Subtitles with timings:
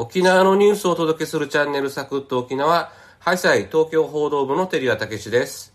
[0.00, 5.74] 沖縄のニュースをお届けするチャンネルサクッと沖縄、ハイサイ東京報道部の照屋武史です。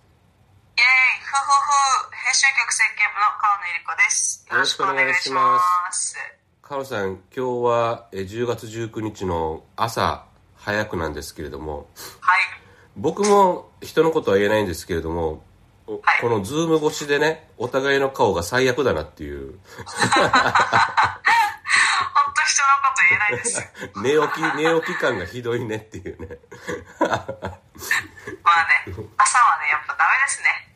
[0.76, 4.48] イェーイふふふ編集局設計部の川野ゆり子です。
[4.50, 5.60] よろしくお願いしま
[5.92, 6.18] す。
[6.64, 11.88] カロさん、今日はえー10月19日の朝早くなんですけれども、
[12.20, 12.40] はい。
[12.98, 15.44] 僕も人のことは言えないんですけれども、
[15.86, 19.60] おはいこのズーム越しでね、お互いの顔が最悪だなっていう、
[22.96, 23.62] と言えないです。
[24.02, 26.38] 寝起き、寝起き感がひどいねっていうね。
[27.00, 27.18] まあ
[28.68, 30.76] ね、朝はね、やっぱダメですね。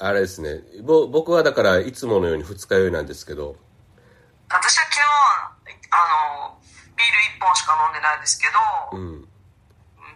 [0.00, 3.56] あれですね、ぼ僕はだからいつものように二日酔いなんですけど、
[4.48, 5.00] 私は昨日、
[5.90, 6.58] あの、
[6.96, 8.46] ビール1本しか飲んでないですけ
[8.92, 9.28] ど、うん、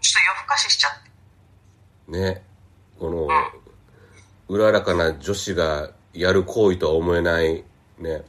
[0.00, 1.10] ちょっと夜更かししちゃって。
[2.18, 2.44] ね、
[2.98, 3.28] この、
[4.48, 7.64] うららかな女子がやる行為とは思えない、
[7.98, 8.24] ね、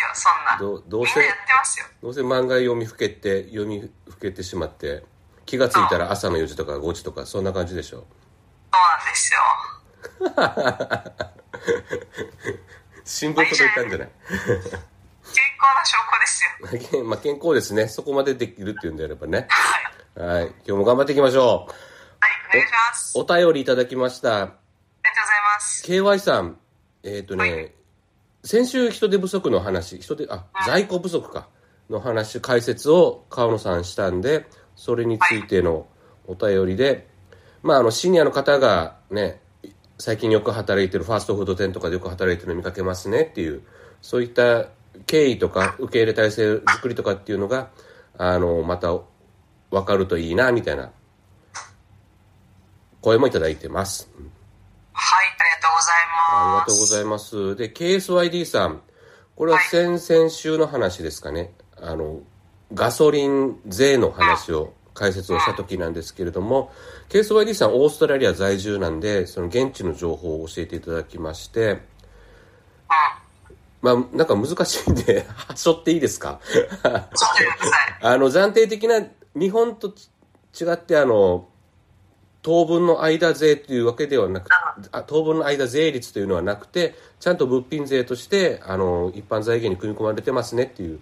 [0.00, 0.58] よ、そんな。
[0.58, 1.86] どどうせみんなやってますよ。
[2.02, 5.04] どうせ漫画読みふけて、読みふけてしまって、
[5.46, 8.06] 気がついたら朝の4時とか5時とか、そんな感じでしょ。
[8.72, 9.40] そうなんですよ。
[13.04, 14.08] 新聞とか言ったんじゃない？
[14.28, 17.04] 健康な証拠ですよ。
[17.08, 17.88] まあ健康ですね。
[17.88, 19.46] そこまでできるっていうんであればね。
[20.16, 20.26] はい。
[20.26, 20.46] はい。
[20.46, 21.66] 今日も頑張っていきましょ
[22.20, 23.18] はい、お願いします。
[23.18, 23.22] う。
[23.22, 24.28] お便りいただきました。
[24.28, 25.86] ありがとうございます。
[25.86, 26.58] KY さん、
[27.04, 27.72] えっ、とね、はい
[28.44, 31.48] 先週人手不足の話、人手、あ、在庫不足か、
[31.90, 35.86] の話、解説を川野さんしたんで、それについての
[36.26, 37.08] お便りで、
[37.62, 39.40] まあ、あの、シニアの方がね、
[39.98, 43.62] 最近よく働いてるファーストフード店とかでよく働いてるの見かけますねっていう、
[44.00, 44.68] そういった
[45.06, 47.70] 経緯とか受け入れ体制作りとかっていうのが、
[48.16, 48.92] あの、また
[49.70, 50.92] 分かるといいな、みたいな
[53.00, 54.08] 声もいただいてます。
[54.92, 56.37] はい、ありがとうございます。
[56.48, 57.56] ありがとうございます。
[57.56, 58.80] で、KSYD さん。
[59.36, 61.52] これは先々週の話ですかね。
[61.80, 62.20] あの、
[62.74, 66.72] ガソリン税の話を、解説をした時なんですけれども、
[67.08, 71.78] KSYD さん、オーストラリア在住なんで、その現地の情報を教えていただきまして、うん。
[73.80, 76.40] まあ、なんか難しいんで、はしょっていいですか？
[78.02, 79.00] あの、暫定的な、
[79.36, 79.88] 日本と
[80.60, 81.46] 違って、あの、
[82.48, 84.48] 当分の間税というわけではなく
[84.90, 90.98] あ当分の間税率というのはなくてちゃんと物品税としてあの一般財源に組み込まれてますねっていう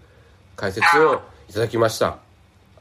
[0.57, 2.19] 解説をいただきました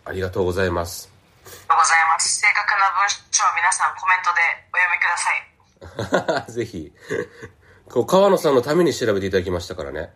[0.03, 1.14] ありがとうございます
[1.46, 2.42] ありがとうございます。
[2.42, 4.42] 正確な文章を皆さんコメントで
[4.74, 5.14] お読みく
[6.26, 6.50] ださい。
[6.58, 6.92] ぜひ
[7.94, 10.09] こう川野さんのために調べていただきましたからね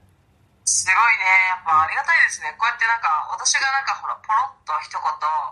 [0.65, 1.03] すごいね。
[1.49, 2.55] やっぱありがたいですね。
[2.57, 4.97] こうやってなんか、私がなんかほら、ポロッと一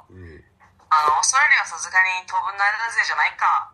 [0.10, 0.47] 言、うん
[0.90, 3.72] あの、オーストラリアはさすがに当分の間税じゃないか、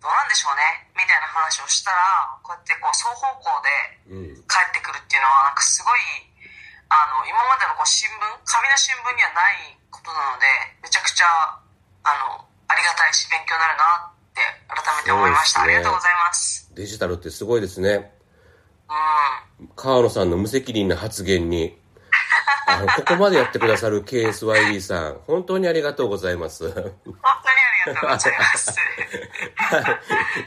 [0.00, 3.68] どうなんでしょうね、みたいな話をしたら、こうやってこう、双方向で
[4.12, 6.00] うん帰ってくるっていうのは、なんかすごい、
[6.88, 10.46] あの、今までのこう新聞、紙の新聞にはないことなので、
[10.84, 11.28] めちゃくちゃ、
[12.04, 15.64] あの、ありがたいし、勉強になるなって、改めて思いました。
[15.64, 16.68] ねありがとうございます。
[16.74, 18.12] デジタルってすごいですね
[19.58, 19.68] うん。
[19.76, 21.79] 川野さんの無責任な発言に
[22.66, 28.76] あのここまでやってくださる KSYD さん本当にありがとうございます本当にありがとうございます。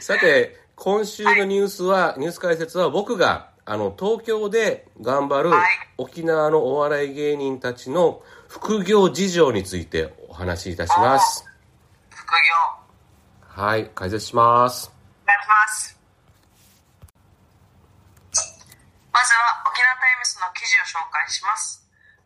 [0.00, 11.44] さて、今週のニュースは、ニュース解説は僕が、あの、東京で頑張るはい沖縄のお笑い芸人たちの副業事情についてお話しいたします。
[12.10, 14.90] 副業、はい、解説します。
[15.22, 15.98] お願いします。
[19.12, 21.83] まずは沖縄タイムスの記事を紹介します。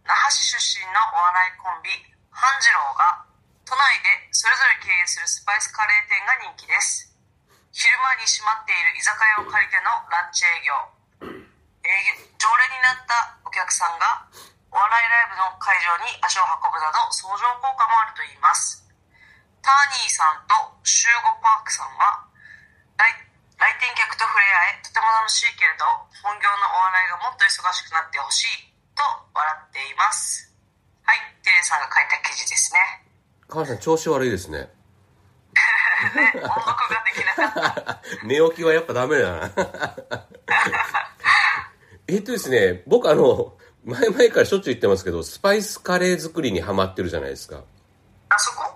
[0.08, 1.92] 那覇市出身のお笑いコンビ、
[2.32, 3.28] 半次郎が
[3.68, 7.12] 都内でそれぞれ経営するスパイスカレー店が人気です。
[7.76, 10.72] 昼間に閉まっている居酒屋を借りてのランチ営業。
[11.20, 14.24] 営業常連になったお客さんが
[14.72, 18.80] お笑いライブの会場に足を運ぶなど相乗効果もあるといいます。
[19.60, 20.56] ターニーさんと
[20.88, 22.24] シューゴパークさんは
[22.96, 23.12] 来
[23.60, 25.84] 来店客と触れ合えとても楽しいけれど
[26.24, 28.67] 本業のお笑いがもっと忙しくなってほしい
[28.98, 30.50] と笑っています
[31.06, 33.08] はいテレさんが書いた記事ですね
[33.48, 34.58] 川野さん、調子悪いですね。
[34.58, 34.68] ね
[36.36, 39.50] 音読ができなかった 寝起きはやっぱダメだな。
[42.06, 47.64] えっとですね、僕あの、前々からしょっちゅう言ってますけど、スパイスカレー作りにハマってるじゃないですか。
[48.28, 48.67] あそこ？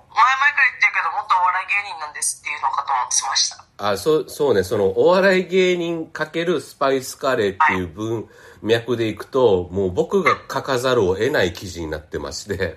[1.82, 3.64] 人なんですっていうのかと思ってました。
[3.90, 8.29] あ、そう、そうね、その、お笑い芸人かけるスパイスカレーっていう文
[8.62, 12.76] 脈でいくと、もう僕が書かざるを得ない記事になってまして、そうですね。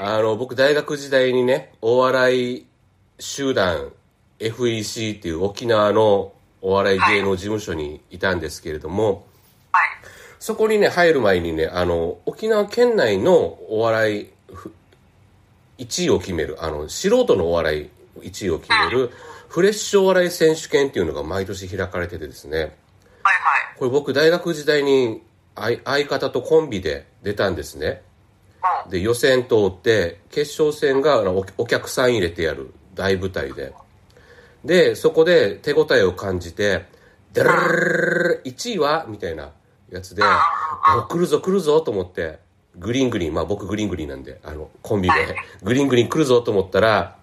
[0.00, 0.18] はい。
[0.18, 2.66] あの、僕大学時代にね、お笑い
[3.18, 3.92] 集団
[4.38, 9.26] FEC っていう沖縄のお笑い芸能事務所にいたんですけれども、
[9.72, 9.84] はい。
[10.38, 14.72] そこにね、入る前にね、あの、沖縄県内のお笑いふ、
[15.80, 17.90] 1位を決める、あの、素人のお笑い
[18.20, 19.10] 1位を決める、
[19.48, 22.74] フレッシュお笑い選手権っていうのが毎年開かれててですね、はいはい。
[23.78, 25.22] これ僕大学時代に
[25.56, 28.02] 相相方とコンビで出たんですね。
[28.84, 28.90] うん。
[28.90, 33.72] で、予選通って、決勝戦がおお客さん入れてやる大舞台で。
[34.64, 36.84] で、そこで手応えを感じて、
[37.32, 39.06] ダラララララ1位は？
[39.08, 39.50] みたいな
[39.90, 40.22] やつで、
[40.96, 42.38] お来るぞ来るぞと思って、
[42.80, 47.16] グリーングリーン、まあ僕グリーングリーンなんで、あの、コンビで、グリーングリーン来るぞと思ったら、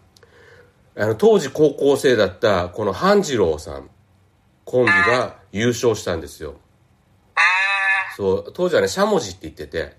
[0.95, 3.89] あの、当時高校生だった、この半次郎さん、
[4.65, 6.55] コンビが優勝したんですよ。
[7.35, 7.39] え
[8.15, 9.97] そう、当時はね、しゃもじって言ってて、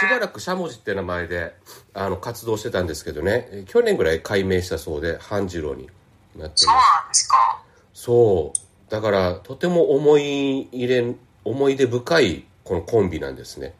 [0.00, 1.54] しばらくしゃもじって名前で
[1.94, 3.48] あの活動してたんですけどね。
[3.52, 5.88] え去年ぐらい改名したそうで半次郎に
[6.36, 7.62] なってそうますなんですか。
[7.94, 8.90] そう。
[8.90, 11.14] だからとても思い入れ
[11.44, 13.74] 思い出深いこのコンビなんですね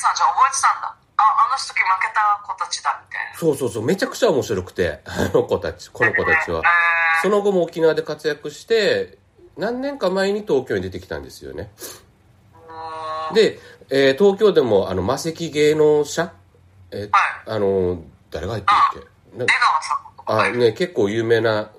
[0.00, 0.96] さんじゃあ覚えてたんだ。
[1.16, 3.38] あ、あの時負けた子たちだ、みたいな。
[3.38, 9.18] そうそうそうめちゃくちゃ面白くて あの子たちこの子たちはえその後も沖縄で活躍して
[9.56, 11.70] 何年か前に東京に出てきたんですよね。
[13.34, 13.58] で、
[13.90, 16.32] えー東京でもあの魔石芸能社？
[16.90, 17.10] えーはい
[17.46, 19.38] あの誰が入ってるっけ？
[19.38, 20.56] な出川さんあ。
[20.56, 21.70] ね、結構有名な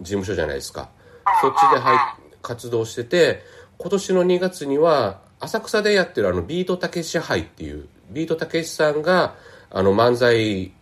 [0.00, 0.88] 事務所じゃないですか。
[1.40, 1.98] そっちで入っ
[2.42, 3.44] 活動してて、
[3.78, 9.36] 今年の2月には、浅草でやってるあの、ビートたけし杯っていう、ビートたけしさんが、
[9.70, 10.72] あの、漫才、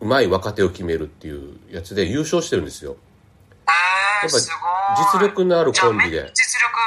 [0.00, 2.96] うまい若手を決めるっていうやつで優勝してるんですよ。
[3.66, 4.64] えー、やっぱ。
[5.16, 6.80] 実力のあるコンビで実力の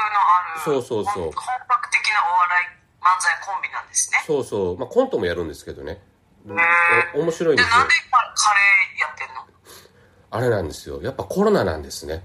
[0.54, 0.60] ある。
[0.64, 2.66] そうそうそう本本格的なお笑い
[3.02, 4.18] 漫才コンビなんですね。
[4.26, 4.78] そうそう。
[4.78, 5.92] まあ、コントもやるんですけどね。
[5.92, 5.98] へ
[7.18, 7.88] お面白いんですよでなん。
[7.88, 9.44] でカカレーやってんの？
[10.30, 11.02] あれなんですよ。
[11.02, 12.24] やっぱコロナなんですね。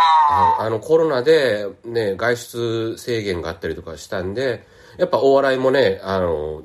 [0.00, 4.64] ああのコロナでね、外出制限があったりとかしたんで、
[4.98, 6.62] やっぱお笑いもね、あの、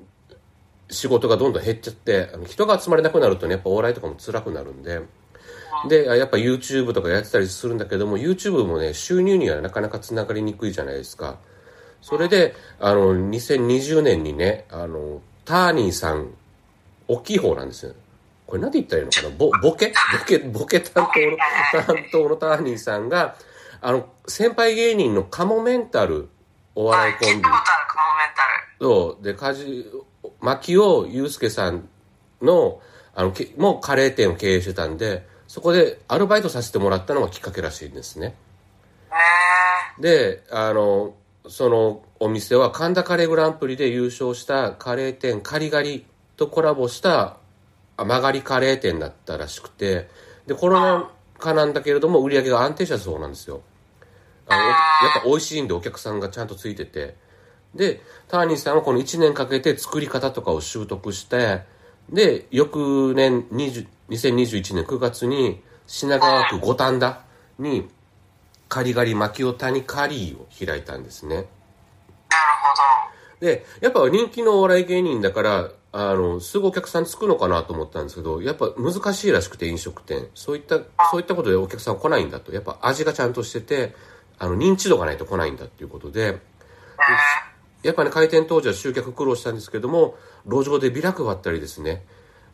[0.89, 5.01] 仕事がどんどん減っちゃって、人が集まれなくなるとね、やっぱお笑いとかも辛くなるんで、
[5.87, 11.37] で、やっぱ YouTube とかやってたりするんだけども、YouTube もね、収入にはなかなかつながりにくいじゃないですか。
[12.01, 16.29] それで、あの、2020年にね、あの、ターニーさん、
[17.07, 17.93] 大きい方なんですよ。
[18.47, 19.29] これ何て言ったらいいのかな？
[19.29, 19.93] ボボケ？
[20.19, 21.19] ボケ、ボケ担当
[21.79, 23.35] の、担当のターニーさんが、
[23.81, 26.29] あの、先輩芸人のカモメンタル
[26.75, 27.27] お笑いコンビ。
[27.35, 28.43] 聞いたことある、カモメンタ
[28.79, 28.79] ル。
[28.79, 29.91] と、で、カジ、
[30.41, 31.89] 牧尾祐介さん
[32.41, 32.81] の、
[33.15, 38.35] あの、けもうカレー店を経営してたんで、そこでアルバイトさせてもらったのがきっかけらしいんですね。
[39.99, 41.15] えで、あの、
[41.47, 46.05] そのお店は神田カレーグランプリで優勝したカレー店カリガリ
[46.37, 47.37] とコラボした
[47.97, 50.09] あ曲がりカレー店だったらしくて、
[50.47, 51.09] で、コロナ
[51.39, 53.61] 禍なんだけれども売り上げが安定したそうなんですよ。
[54.47, 57.15] あのやっぱ美味しいんでお客さんがちゃんとついてて。
[57.73, 61.63] で、ターニーさんはこの1年かけて作り方とかを習得して、
[62.09, 67.23] で、翌年20 2021年9月に品川区五反田
[67.57, 67.89] に
[68.69, 71.45] カリガリ牧尾谷カリーを開いたんですね。
[73.45, 80.29] で、やっぱ人気のお笑い芸人だから、あの、すぐお客さんつくのかなと思ったんですけど、やっぱ難しいらしくて飲食店。
[80.33, 80.79] そういった、
[81.11, 82.51] そういったことでお客さん来ないんだと。
[82.53, 83.93] やっぱ味がちゃんとしてて、
[84.39, 86.39] あの、認知度がないと来ないんだっていうことで、
[87.83, 92.03] やっぱね、開店当時は集客苦労したんですけども、路上でビラ配ったりですね、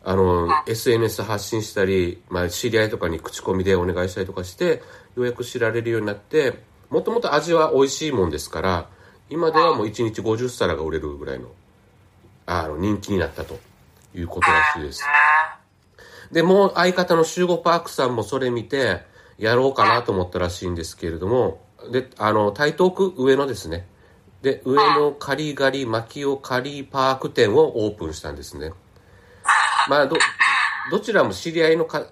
[0.04, 4.82] あの、SNS 発信したり、まあ、知り合いとかに口コミでお願いしたりとかして、
[5.16, 8.88] ようやく知られるようになって、もともと味は美味しいもんですから、
[9.32, 11.48] 今ではもう1日50皿が売れるぐらいの、
[12.44, 13.58] あの、人気になったと
[14.14, 15.02] いうことらしいです。
[16.30, 19.00] で、もう相方の集合パークさんもそれ見て、
[19.38, 23.86] やろうかなと思ったらしいんですけれども、で、あの、台東区上野ですね。
[24.42, 28.72] で、上野カリガリ牧尾カリーパーク店をオープンしたんですね。
[29.88, 30.16] まあ、ど、
[30.90, 32.06] どちらも知り合いのか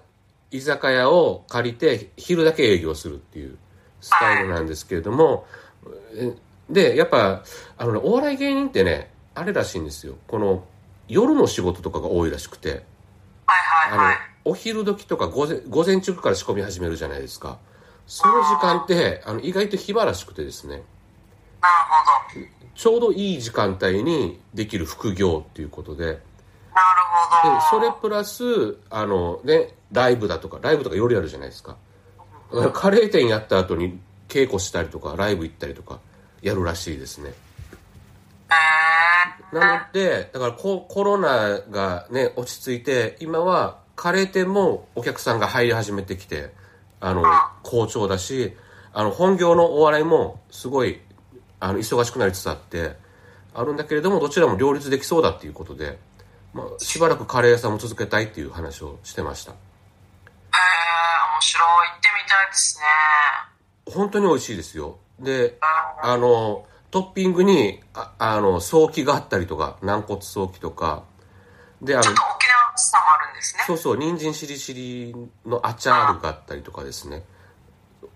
[0.49, 3.57] 居酒屋を借りて、昼だけ営業するっていう
[4.01, 5.45] スタイルなんですけれども、
[6.15, 6.35] え
[6.71, 7.43] で、やっぱ、
[7.77, 10.15] あのね、お笑い芸人ってね、あれらしいんですよ。
[10.27, 10.63] この、
[11.07, 12.83] 夜の仕事とかが多いらしくて、
[13.45, 17.59] あのはいはいはい。、お昼時とか午前午前中から仕込み始めるじゃないですか。
[18.07, 20.83] その時間って、あの、意外と暇らしくてですね、なる
[22.33, 22.47] ほど。
[22.73, 26.17] ちょうどいい時間帯にできる副業っていうことで、なる
[27.43, 27.61] でほど。
[27.61, 31.77] それプラス、あのね、ライブだとか、ライブとか夜やるじゃないですか。
[32.73, 35.99] カレー店やった後に稽古したりとか、ライブ行ったりとか、
[36.41, 37.33] やるらしいですね。
[38.49, 46.53] えー、なので、だからココロナがね、落ち着いて、今はカレー店もお客さんが入り始めてきて、
[46.99, 47.23] あの、
[47.63, 48.55] 好調だし、
[48.93, 51.01] あの、本業のお笑いもすごい、
[51.59, 52.95] あの忙しくなりつつあって
[53.53, 55.99] あるんだけれどもどちらも両立できそうだっていうことで、
[56.53, 59.51] まあ、しばらくカレー屋さんも続けたいっていう話をしてました。
[59.51, 59.57] へえ
[61.33, 61.89] 面白い。
[61.89, 63.93] 行ってみたいですね。
[63.93, 65.57] 本当に美味しいですよで
[66.01, 71.03] あのトッピングにああの早期があったりとか軟骨早期とか
[71.81, 73.63] であのちょっと沖縄さもあるんですね。
[73.67, 77.23] そうそう人参しりしりのアチャールがあったりとかですね。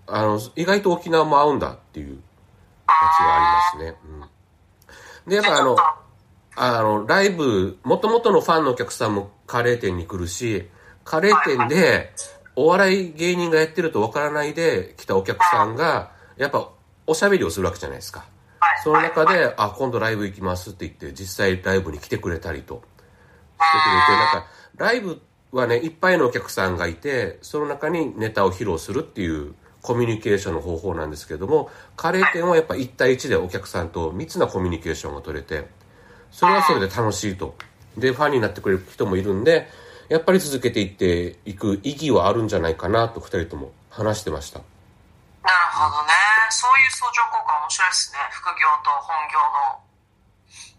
[0.07, 3.97] あの意外と沖縄も合うんだっていうやつがありますね、
[5.25, 5.75] うん、でやっぱあの
[6.57, 10.69] あのライブもともとのファンのお客さんもカレー店に来るし
[11.03, 12.13] カレー店で
[12.55, 16.69] お笑い芸人がやってるとわからないで来たお客さんがやっぱ
[17.07, 18.25] おしゃべりをするわけじゃないですか
[18.59, 22.75] はいその中はいで、あ、今度ライブ行きますって言って、実際ライブに来てくれたりと。
[22.75, 22.83] して
[23.57, 24.47] くれて、なんか、
[24.77, 25.21] ライブ
[25.51, 35.67] はね、いっぱいのお客さんがいて、その中にネタを披露するっていうコミュニケーションの方法なんですけども、カレー店はやっぱ1対1でお客さんと密なコミュニケーションが取れて、
[36.31, 37.55] それはそれで楽しいと。
[37.97, 39.67] で、ファンになってくれる人もいるんで、
[40.09, 44.59] やっぱり続けていっていく意義はあるんじゃないかなと二人とも話してました。
[44.59, 49.40] なるほどねそういう相乗効果面白いですね副業と本業
[49.80, 49.86] の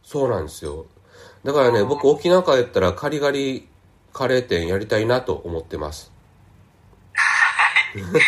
[0.07, 0.87] そうなんですよ。
[1.45, 3.69] だからね、僕沖縄帰ったらカリガリ
[4.13, 6.13] カレー店やりたいなと思ってます。
[7.95, 8.21] はいお願い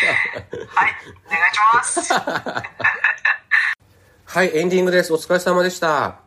[1.55, 2.63] しますお疲れ様
[4.25, 5.13] はい、エンディングです。
[5.13, 6.21] お疲れ様でした。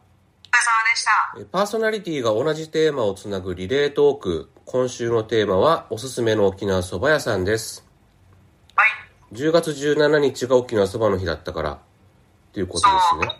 [0.92, 4.50] でしたえパーソナリティが同じテーマをつなぐリレートーク。
[4.66, 7.91] 今週のテーマはおすすめの沖縄そば屋さんです。
[9.32, 11.80] はい10月17日が沖縄そばの日だったから、
[12.54, 13.22] ということですね。
[13.22, 13.38] 結構ね。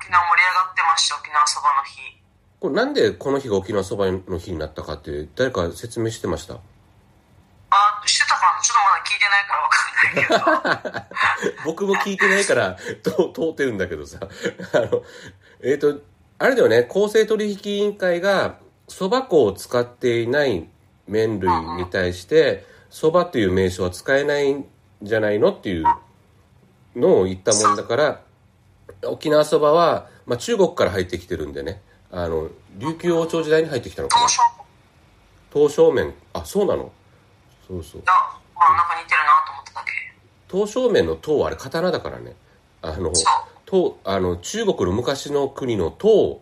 [0.00, 2.00] 沖縄盛り上がってました沖縄そばの日。
[2.60, 6.54] これなんでこの日が沖縄そばの日になったかって誰か説明してました？
[6.54, 11.64] あしてたかなちょっとまだ聞いてないからわかんないけど。
[11.66, 14.20] 僕も聞いてないからと通ってるんだけどさ。
[14.20, 15.02] あの
[15.62, 16.00] えっ、と
[16.38, 20.68] あれだよね公正取引委員会がそば粉を使っていない
[21.08, 24.64] 麺類に対してそばという名称は使えないん
[25.04, 25.52] じゃないの？
[25.52, 25.84] っていう
[26.96, 28.20] のを言ったもんだから
[29.06, 31.80] 沖縄そばは、まあ、中国から入ってきてるんでね。
[32.10, 34.26] あの琉球王朝時代に入ってきたのかな。
[34.26, 34.42] 東証
[35.52, 36.90] 刀削麺あそうなの？
[37.68, 38.02] そうそう。
[38.06, 39.90] あまあなんか似てるなと思っただけ。
[40.48, 42.34] 刀削麺の刀はあれ刀だからね。
[42.82, 44.04] あのそう。
[44.04, 46.40] 刀あの中国の昔の国の唐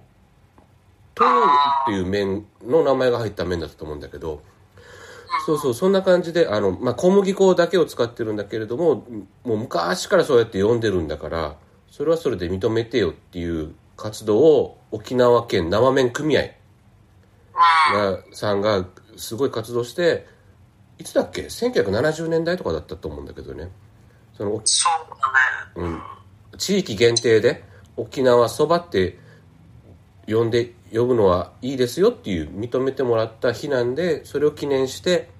[1.14, 4.42] 唐っていう麺の名前が入った麺だったと思うんだけど
[5.46, 9.06] そうそうそんな感じであの、まあ、小麦粉だけを使ってるんだけれども
[9.44, 11.56] もう昔からそうやって呼んでるんだから
[11.90, 16.50] それはそれで認めてよっていう活動を沖縄県生麺組合うん
[17.94, 18.86] がさんが
[19.16, 20.26] すごい活動して
[20.98, 23.70] いつだっけ？1970年代とかだったと思うんだけどね。
[24.36, 25.88] そのそうだね。
[26.52, 27.64] うん、地域限定で
[27.96, 29.18] 沖縄そばって
[30.29, 35.31] 呼んで呼ぶのはいいですよっていう認めてもらった日なんでそれを記念して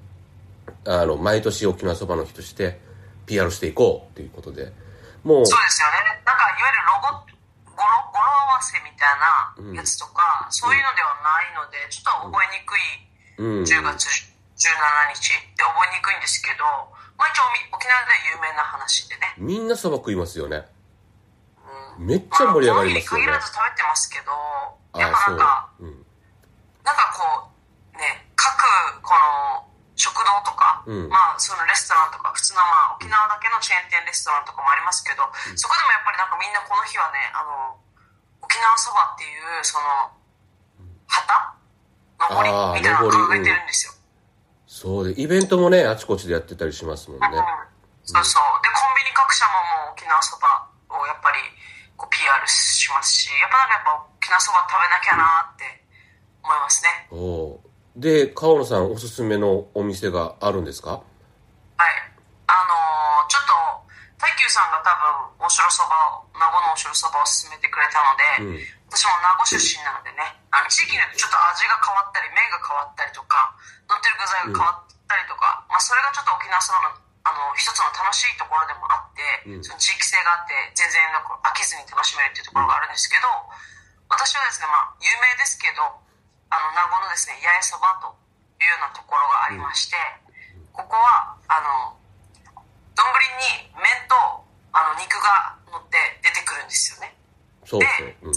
[0.85, 2.81] あの毎年沖縄そばの日として
[3.27, 4.73] PR していこうっていうことで
[5.23, 7.33] もうそうですよねなんかいわゆるロゴ
[7.71, 13.03] 語呂語呂合わせみたいなやつとか、そういうのではないのでちょっと覚えにくい
[13.39, 13.63] うん。
[13.65, 14.71] 10月17
[15.11, 16.63] 日って覚えにくいんですけど、
[17.19, 19.35] まあ、一応み沖縄で有名な話でね。
[19.39, 20.63] みんなそば食いますよね。
[21.99, 23.27] めっちゃ盛り上がりますよね。
[23.27, 24.33] まあ限らず食べてますけど
[24.99, 26.05] やっあぱなんかそう、うん、
[26.85, 27.49] なんかこ
[27.95, 28.53] うね各
[29.03, 29.65] この
[29.97, 31.09] 食堂とか、うん。
[31.09, 35.23] まあそのレストランとか普通のまあ沖縄だけのチェーン店レストランとかもありますけど、
[35.55, 37.77] そこでもやっぱりなんかみんなこの日はねあの
[38.43, 40.11] 沖縄そばっていうその
[41.07, 41.55] 旗？
[42.19, 43.93] のぼりみたいなのを掲げてるんですよ、
[44.67, 47.27] そうでイベントもねあちこちでやってたりしますもんね。
[47.27, 47.43] うん。
[48.03, 48.43] そうそう。
[48.63, 49.53] でコンビニ各社も
[49.87, 51.39] もう沖縄そばをやっぱり
[51.97, 55.85] こう PR しますしやっぱなんかやっぱ沖縄そば食べなきゃなって
[56.41, 56.89] 思いますね。
[57.13, 57.61] おー。
[58.01, 60.97] で川野さんおすすめのお店があるんですか？
[60.97, 61.05] はい。
[62.49, 63.53] あのーちょっと、
[64.25, 64.89] 大久さんが多
[65.37, 68.17] 分、お城そばを、名護のお城そばを勧めてくれたの
[68.49, 68.65] で、うん。
[68.89, 73.53] 私も名護出身なのでね、あの地域によってちょっと味が変わったり、麺が変わったりとか、
[73.89, 76.97] 乗ってる具材が変わったりとか、まあそれがちょっと沖縄そばの、
[77.29, 79.21] あの、一つの楽しいところでもあって、
[79.53, 79.65] うん。
[79.65, 83.29] その地域性があって、全然なんか飽きずに楽しめるっていうところがあるんですけど、
[84.13, 85.83] 私はですね、まあ、有名ですけど、
[86.53, 88.13] あの、名護のですね、八重そばと
[88.61, 89.97] いうようなところがありまして、
[90.73, 91.97] ここは、あの、
[92.93, 93.05] 丼
[93.41, 94.15] に麺と
[94.73, 97.17] あの肉が乗って出てくるんですよね。
[97.65, 98.35] そうそう、うん、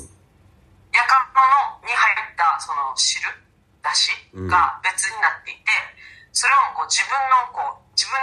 [0.96, 1.36] やかん
[1.84, 3.28] のに入ったその汁、
[3.84, 5.70] だしが別になっていて、
[6.34, 8.18] それをこう自分のこう、自分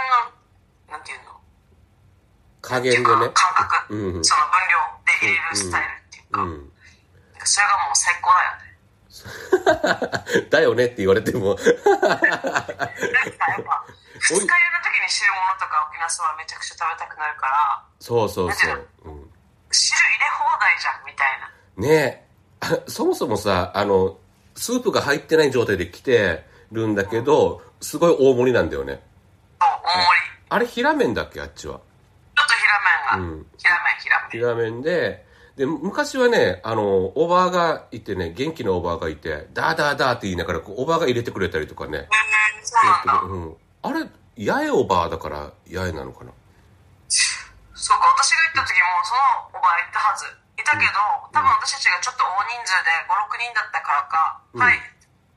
[0.91, 1.39] の、なんていうの？
[2.61, 3.05] 加減でね。
[3.05, 4.15] 感覚、うん。
[4.17, 4.25] うん。
[4.25, 6.72] その分量で入れるスタイルっていうか、うん。
[7.45, 8.73] それがもう最高だよね。
[10.49, 12.39] だよねって言われても、なんかやっ
[13.63, 13.85] ぱ、
[14.19, 14.47] 二日酔いの
[14.83, 18.87] 時に汁物とか沖縄そばめちゃくちゃ食べたくなるから、そうそうそう。
[19.05, 19.33] うん
[19.73, 21.87] 汁入れ放題じゃん、みたいな。
[21.87, 22.27] ね
[22.61, 24.17] え、そもそもさ、あの、
[24.55, 29.01] スープが入ってない状態で来てるんだけど、すごい大盛りなんだよね。
[29.59, 30.45] そう、大盛り。
[30.49, 31.79] あれ平麺だっけあっちは。
[32.35, 33.33] ちょっと平麺が。
[33.33, 34.29] うん平麺、平麺。
[34.31, 42.09] 平麺で、で、昔はね、あの、おばあがいてね、元気なおばあがいて、ダーダーダーって言いながら、こうおばあが入れてくれたりとかね。
[43.29, 43.55] うん。
[43.83, 46.31] あれ、八重おばあだから八重なのかな？
[47.07, 49.13] そうか、私が行った時もそ
[49.53, 50.25] のおばあいたはず。
[50.57, 50.93] いたけど、
[51.33, 54.79] 多分私たちがちょっと大人数で5、6人だったからか、うんはい。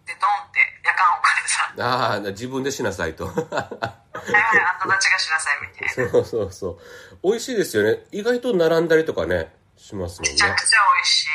[0.07, 1.45] で、ドンって夜間置かれ
[1.77, 1.85] た。
[1.85, 3.27] ああ、自分でしなさいと。
[3.27, 6.11] はいはい、あんたたちがしなさいみたいな。
[6.13, 6.79] そうそうそう。
[7.23, 8.05] 美味しいですよね。
[8.13, 10.43] 意外と並んだりとかね、しますもんねめち。
[10.45, 11.29] ゃくちゃ美味し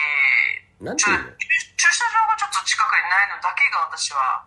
[0.81, 0.83] い。
[0.83, 1.23] なんていうの？
[1.77, 4.43] 駐車場がちょっと近くにないのだけが私は、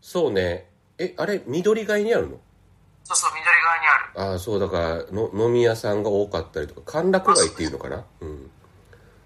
[0.00, 0.70] そうね。
[0.98, 2.40] え、あれ、緑街にあるの？
[3.04, 4.32] そうそう、緑側にある。
[4.32, 8.04] ああ、そう、だからの、飲み屋さんが多かったりとか、歓楽街っていうのかな？
[8.20, 8.50] うん。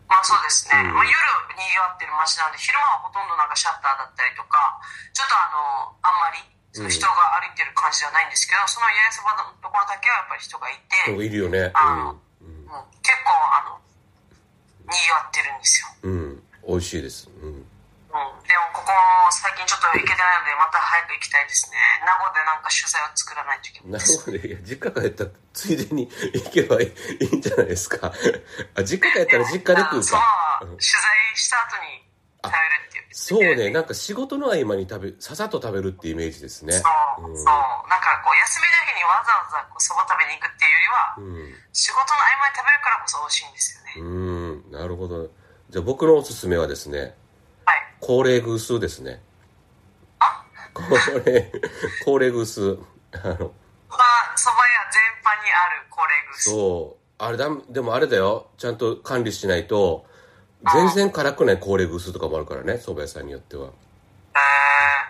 [0.08, 0.80] まあそうですね。
[0.80, 1.14] うんまあ夜
[1.58, 4.80] にぎわってる街なんで、昼間はほとんどなんかシャッターだったりとか、
[5.14, 11.70] ちょっとあの、あんまりその人が歩いてる感じじゃないんですけど、その八重そばのところだけはやっぱり人がいて、人いるよね。
[11.74, 12.66] あうん。
[12.66, 12.88] うん
[15.12, 15.88] わってるんですよ。
[16.02, 16.42] うん。
[16.66, 17.28] 美味しいです。
[17.28, 17.48] うん。
[17.48, 17.60] うん、
[18.48, 18.92] でもここ
[19.30, 21.76] 最近ちょっと行けてないのでまた早く行きたいですね
[22.08, 24.36] 名護でなんか取材を作らないといけないなるほど。
[24.36, 26.88] いや、実家帰ったら、ついでに行けばい
[27.20, 28.12] いんじゃないですか。
[28.74, 30.60] あ、実家帰ったら実家で食うそうか。
[30.62, 32.07] うん取材した後に
[32.48, 36.72] 食べるっていうそうね、なんか仕事の合間に食べ、ささっと食べるってイメージですね。
[36.72, 36.82] そ
[37.20, 41.54] う、うんそうなんかこう休みの日にわざわざこうそば食べに行くっていうよりは、うん。
[41.72, 45.30] 仕事の合間に食べるからこそ美味しいんですよね、うん、なるほど。
[45.70, 47.14] じゃあ僕のおすすめはですね、
[47.66, 49.20] はい高齢グースですね。
[50.20, 50.44] あ？
[50.72, 51.52] 高齢、
[52.04, 52.60] 高齢グース。
[52.60, 53.52] あの、
[53.90, 57.24] まあそば屋全般にある高齢グースそう。
[57.24, 58.50] あれだ、でもあれだよ。
[58.56, 60.06] ちゃんと管理しないと、
[60.74, 63.66] 全然辛くない高齢グースとかもあるからね、蕎麦屋さんによっては。
[63.66, 63.70] へ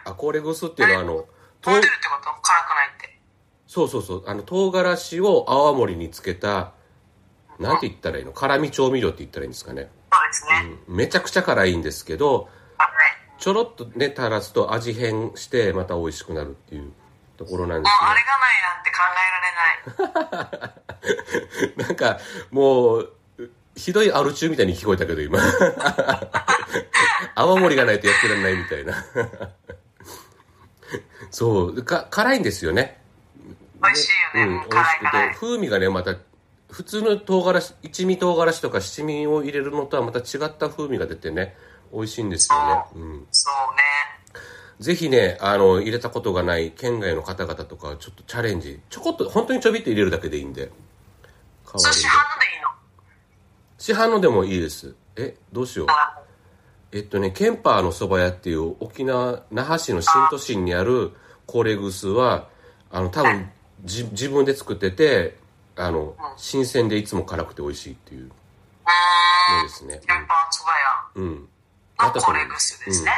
[0.04, 1.16] あ、高齢グースっていうのはあの、え
[1.60, 2.30] と飛んでるってこと？
[2.42, 3.18] 辛くないって。
[3.66, 6.72] そうそうそう、あの、唐辛子を泡盛につけた、
[7.58, 8.32] なんて言ったらいいの？
[8.32, 9.90] 辛味調味料って言ったらいいんですかね。
[10.12, 10.96] そうですね、うん。
[10.96, 12.90] めちゃくちゃ辛いんですけど、はい。
[13.38, 16.92] ちょろっとね、垂らすと味変して、また美味しくなるっていう
[17.36, 18.98] ところなんでもうあれすがないなんて考
[19.96, 20.62] えられない。
[21.78, 21.84] よ。
[21.88, 22.18] なんか、
[22.50, 23.12] もう、
[23.78, 25.38] ひどいアル中みたいに聞こえたけど、今。
[27.34, 28.94] 泡盛がないとやってらんないみたいな。
[31.30, 33.00] そう、か、辛いんですよね。
[33.82, 36.16] 美味しいよね、うん、美味辛しくてい辛い、風味がね、また、
[36.70, 41.56] 普通の唐辛子、一味唐辛子とか七味を入れるのとはまた違った風味が出てね、
[41.92, 42.82] 美味しいんですよね。
[42.96, 43.26] うん。
[43.30, 43.82] そうね
[44.80, 48.80] ぜひね、あの、入れたことがない県外の方々とかはちょっとチャレンジ。
[48.90, 50.62] ちょこっと、本当にちょびっと入れるだけでいいんで。
[50.62, 50.72] 代わ
[51.72, 52.68] りにそれ市販のでいいの？
[53.78, 54.94] 市販のでもいいです。
[55.16, 55.86] え、どうしよう。
[55.88, 56.18] あ
[56.90, 61.12] えっとね、ケンパーの蕎麦屋っていう沖縄、那覇市の新都心にある
[61.46, 62.48] 高齢グースは、
[62.90, 63.50] あの、多分、
[63.84, 65.38] じ、自分で作ってて、
[65.76, 70.00] あの、新鮮でいつも辛くて美味しいっていううのーんですね。
[70.06, 70.70] 天パンそば
[71.14, 71.24] うん。
[71.24, 71.48] うん。
[71.98, 73.12] 屋のとコレグスですね、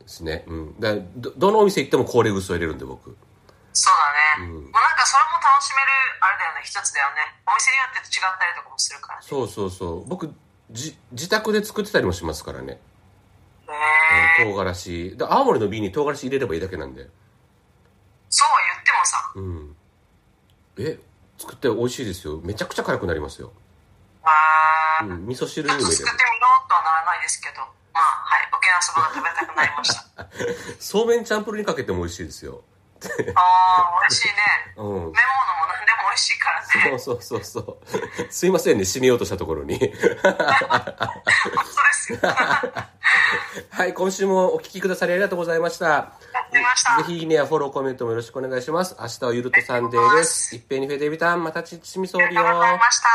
[0.00, 0.44] ですね。
[0.46, 0.80] うん。
[0.80, 3.16] だど、どのお店行っても高齢グースを入れるんで、僕。
[3.76, 3.94] そう
[4.40, 5.92] だね、うんもうなんかそれも楽しめる
[6.24, 10.08] あれだよね一つだよねお店によって違ったりとかもするからねそうそうそう。
[10.08, 10.32] 僕、
[10.70, 12.80] じ、自宅で作ってたりもしますからね。
[14.38, 15.16] へえ唐辛子。
[15.16, 17.08] で青森の瓶に唐辛子入れればいいだけなんで。
[18.28, 19.76] そうは言ってもさうん。
[20.78, 20.98] え、
[21.38, 22.40] 作って美味しいですよ。
[22.42, 23.52] めちゃくちゃ辛くなりますよ。
[24.22, 25.26] あーうん。
[25.26, 27.60] 味噌汁にも入れる作ってみようとはならないですけど
[27.92, 30.28] まあはい沖縄そばが食べたくなりました
[30.80, 32.62] そうめんチャンプルーにかけても美味しいですよ。
[33.34, 34.34] ああ美味しいね
[34.76, 34.84] うん。
[34.84, 35.12] メモのも
[35.68, 38.32] 何でも美味しいからねそうそうそうそう。
[38.32, 39.78] すいませんね、締めようとしたところに。
[39.78, 40.52] 本当で
[41.92, 42.88] すよや
[43.70, 46.12] はい、今週もお聞きくださりありがとうございました。
[46.76, 48.96] したぜひいいねやフォロー、コメントもよろしくお願いします。
[48.98, 50.54] 明日はゆるとサンデーです。
[50.54, 53.08] いっぺんにフェデビタン、またちちみそうりよありがとうございました